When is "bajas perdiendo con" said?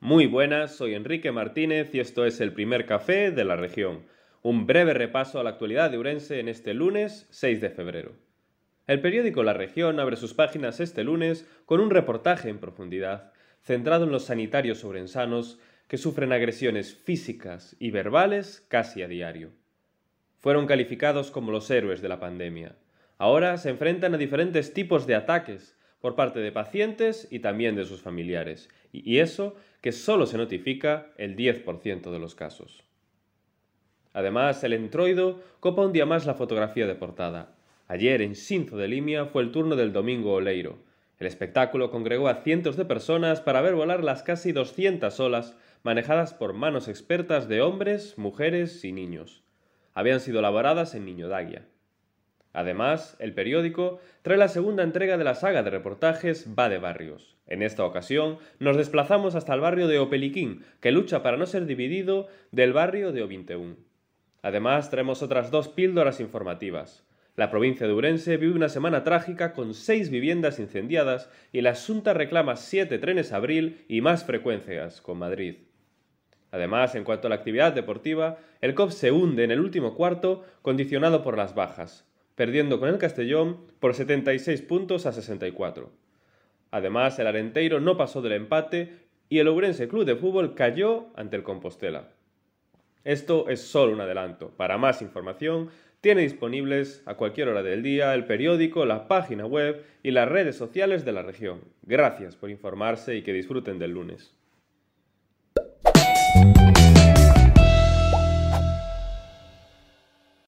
81.56-82.88